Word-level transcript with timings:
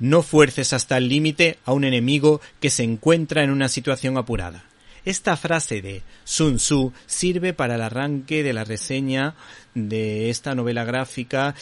No 0.00 0.22
fuerces 0.22 0.72
hasta 0.72 0.96
el 0.96 1.08
límite 1.08 1.58
a 1.64 1.72
un 1.72 1.84
enemigo 1.84 2.40
que 2.58 2.70
se 2.70 2.82
encuentra 2.82 3.44
en 3.44 3.50
una 3.50 3.68
situación 3.68 4.16
apurada. 4.16 4.64
Esta 5.04 5.36
frase 5.36 5.80
de 5.80 6.02
Sun 6.24 6.56
Tzu 6.56 6.92
sirve 7.06 7.52
para 7.54 7.76
el 7.76 7.82
arranque 7.82 8.42
de 8.42 8.52
la 8.52 8.64
reseña 8.64 9.34
de 9.74 10.30
esta 10.30 10.54
novela 10.54 10.84
gráfica 10.84 11.54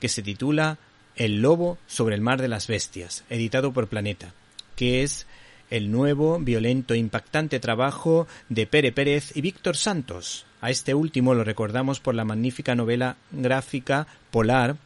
que 0.00 0.08
se 0.08 0.22
titula 0.22 0.78
El 1.16 1.40
lobo 1.40 1.78
sobre 1.86 2.14
el 2.14 2.20
mar 2.20 2.42
de 2.42 2.48
las 2.48 2.66
bestias, 2.66 3.24
editado 3.30 3.72
por 3.72 3.88
Planeta, 3.88 4.34
que 4.76 5.02
es 5.02 5.26
el 5.70 5.90
nuevo, 5.90 6.38
violento 6.38 6.94
e 6.94 6.98
impactante 6.98 7.58
trabajo 7.58 8.26
de 8.48 8.66
Pere 8.66 8.92
Pérez 8.92 9.34
y 9.34 9.40
Víctor 9.40 9.76
Santos. 9.76 10.46
A 10.60 10.70
este 10.70 10.94
último 10.94 11.34
lo 11.34 11.44
recordamos 11.44 12.00
por 12.00 12.14
la 12.14 12.24
magnífica 12.24 12.74
novela 12.74 13.16
gráfica 13.30 14.06
Polar, 14.30 14.76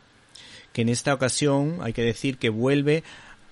que 0.79 0.83
en 0.83 0.91
esta 0.91 1.13
ocasión 1.13 1.79
hay 1.83 1.93
que 1.93 2.03
decir 2.03 2.39
que 2.39 2.51
vuelve 2.51 3.03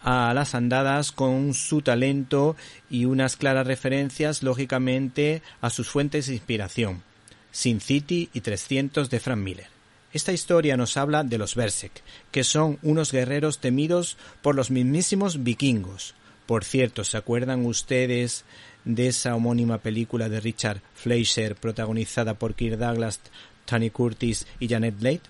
a 0.01 0.33
las 0.33 0.55
andadas 0.55 1.11
con 1.11 1.55
su 1.55 1.83
talento 1.83 2.55
y 2.89 3.07
unas 3.07 3.35
claras 3.35 3.67
referencias, 3.67 4.45
lógicamente, 4.45 5.43
a 5.61 5.71
sus 5.71 5.89
fuentes 5.89 6.29
de 6.29 6.35
inspiración, 6.35 7.03
Sin 7.51 7.81
City 7.81 8.31
y 8.33 8.43
300 8.43 9.11
de 9.11 9.19
Frank 9.19 9.41
Miller. 9.41 9.67
Esta 10.13 10.33
historia 10.33 10.77
nos 10.77 10.97
habla 10.97 11.25
de 11.25 11.37
los 11.37 11.57
Berserk, 11.57 12.01
que 12.31 12.45
son 12.45 12.79
unos 12.83 13.11
guerreros 13.11 13.59
temidos 13.59 14.17
por 14.41 14.55
los 14.55 14.71
mismísimos 14.71 15.43
vikingos. 15.43 16.15
Por 16.47 16.63
cierto, 16.63 17.03
¿se 17.03 17.17
acuerdan 17.17 17.67
ustedes 17.67 18.45
de 18.85 19.09
esa 19.09 19.35
homónima 19.35 19.79
película 19.79 20.29
de 20.29 20.39
Richard 20.39 20.81
Fleischer 20.95 21.57
protagonizada 21.57 22.35
por 22.35 22.55
Kirk 22.55 22.79
Douglas, 22.79 23.19
Tony 23.65 23.91
Curtis 23.91 24.47
y 24.61 24.69
Janet 24.69 25.01
Leigh? 25.01 25.23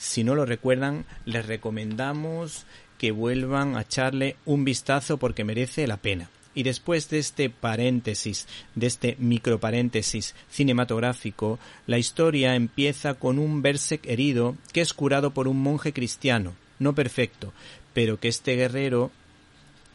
Si 0.00 0.24
no 0.24 0.34
lo 0.34 0.46
recuerdan, 0.46 1.04
les 1.26 1.44
recomendamos 1.44 2.64
que 2.96 3.10
vuelvan 3.10 3.76
a 3.76 3.82
echarle 3.82 4.36
un 4.46 4.64
vistazo 4.64 5.18
porque 5.18 5.44
merece 5.44 5.86
la 5.86 5.98
pena. 5.98 6.30
Y 6.54 6.62
después 6.62 7.10
de 7.10 7.18
este 7.18 7.50
paréntesis, 7.50 8.48
de 8.74 8.86
este 8.86 9.16
microparéntesis 9.18 10.34
cinematográfico, 10.48 11.58
la 11.86 11.98
historia 11.98 12.54
empieza 12.54 13.12
con 13.12 13.38
un 13.38 13.60
Berserk 13.60 14.06
herido 14.06 14.56
que 14.72 14.80
es 14.80 14.94
curado 14.94 15.32
por 15.32 15.46
un 15.46 15.62
monje 15.62 15.92
cristiano, 15.92 16.54
no 16.78 16.94
perfecto, 16.94 17.52
pero 17.92 18.18
que 18.18 18.28
este 18.28 18.56
guerrero, 18.56 19.10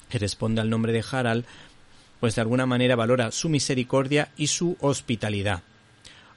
que 0.10 0.20
responde 0.20 0.62
al 0.62 0.70
nombre 0.70 0.94
de 0.94 1.04
Harald, 1.12 1.46
pues 2.20 2.36
de 2.36 2.42
alguna 2.42 2.68
manera 2.68 2.96
valora 2.96 3.32
su 3.32 3.50
misericordia 3.50 4.30
y 4.38 4.48
su 4.48 4.78
hospitalidad. 4.82 5.64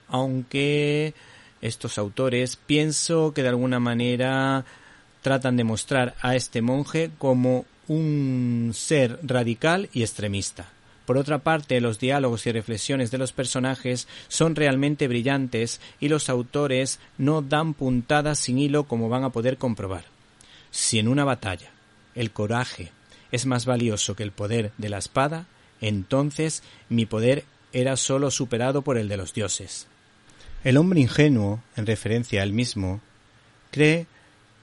Aunque 0.09 1.13
estos 1.61 1.99
autores 1.99 2.57
pienso 2.57 3.33
que 3.35 3.43
de 3.43 3.49
alguna 3.49 3.81
manera 3.81 4.65
tratan 5.23 5.57
de 5.57 5.65
mostrar 5.65 6.15
a 6.21 6.37
este 6.37 6.63
monje 6.63 7.11
como 7.19 7.65
un 7.89 8.73
ser 8.75 9.19
radical 9.23 9.89
y 9.93 10.03
extremista. 10.03 10.71
Por 11.07 11.17
otra 11.17 11.39
parte, 11.39 11.81
los 11.81 11.99
diálogos 11.99 12.47
y 12.47 12.53
reflexiones 12.53 13.11
de 13.11 13.17
los 13.17 13.33
personajes 13.33 14.07
son 14.29 14.55
realmente 14.55 15.09
brillantes 15.09 15.81
y 16.01 16.09
los 16.09 16.29
autores 16.29 17.01
no 17.17 17.41
dan 17.41 17.73
puntadas 17.73 18.39
sin 18.39 18.59
hilo 18.59 18.85
como 18.85 19.09
van 19.09 19.25
a 19.25 19.31
poder 19.31 19.57
comprobar. 19.57 20.05
Si 20.71 20.99
en 20.99 21.09
una 21.09 21.25
batalla 21.25 21.71
el 22.15 22.31
coraje 22.31 22.93
es 23.33 23.47
más 23.47 23.65
valioso 23.65 24.15
que 24.15 24.23
el 24.23 24.33
poder 24.33 24.73
de 24.77 24.91
la 24.91 24.99
espada, 24.99 25.47
entonces 25.81 26.63
mi 26.91 27.07
poder 27.07 27.45
era 27.73 27.97
sólo 27.97 28.31
superado 28.31 28.83
por 28.83 28.99
el 28.99 29.09
de 29.09 29.17
los 29.17 29.33
dioses. 29.33 29.87
El 30.65 30.77
hombre 30.77 31.01
ingenuo, 31.01 31.63
en 31.77 31.87
referencia 31.87 32.41
a 32.41 32.45
él 32.45 32.53
mismo, 32.53 33.01
cree 33.71 34.07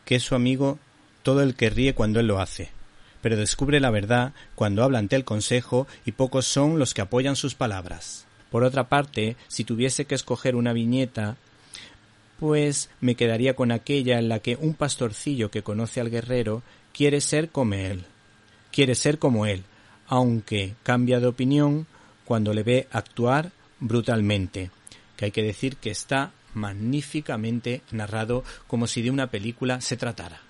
que 0.04 0.16
es 0.16 0.24
su 0.24 0.36
amigo 0.36 0.78
todo 1.24 1.42
el 1.42 1.56
que 1.56 1.70
ríe 1.70 1.96
cuando 1.96 2.20
él 2.20 2.28
lo 2.28 2.42
hace, 2.42 2.70
pero 3.22 3.38
descubre 3.38 3.80
la 3.80 3.92
verdad 3.92 4.34
cuando 4.56 4.84
habla 4.84 5.00
ante 5.00 5.16
el 5.16 5.24
consejo 5.24 5.88
y 6.06 6.12
pocos 6.12 6.46
son 6.46 6.80
los 6.80 6.94
que 6.94 7.02
apoyan 7.02 7.38
sus 7.38 7.56
palabras. 7.56 8.26
Por 8.52 8.64
otra 8.64 8.90
parte, 8.90 9.38
si 9.48 9.64
tuviese 9.64 10.06
que 10.06 10.16
escoger 10.16 10.56
una 10.56 10.74
viñeta, 10.74 11.38
pues 12.40 12.90
me 13.00 13.16
quedaría 13.16 13.56
con 13.56 13.72
aquella 13.72 14.20
en 14.20 14.28
la 14.28 14.40
que 14.40 14.58
un 14.58 14.74
pastorcillo 14.74 15.50
que 15.50 15.64
conoce 15.64 16.02
al 16.02 16.12
guerrero 16.12 16.62
quiere 16.94 17.22
ser 17.22 17.50
como 17.50 17.74
él, 17.74 18.04
quiere 18.72 18.96
ser 18.96 19.18
como 19.18 19.46
él, 19.46 19.64
aunque 20.08 20.76
cambia 20.84 21.22
de 21.22 21.28
opinión 21.28 21.88
cuando 22.26 22.54
le 22.54 22.64
ve 22.64 22.88
actuar 22.92 23.52
brutalmente, 23.80 24.72
que 25.16 25.26
hay 25.26 25.32
que 25.32 25.44
decir 25.44 25.78
que 25.78 25.92
está 25.92 26.32
magníficamente 26.54 27.82
narrado 27.92 28.44
como 28.68 28.88
si 28.88 29.02
de 29.02 29.12
una 29.12 29.28
película 29.28 29.82
se 29.82 29.98
tratara. 29.98 30.45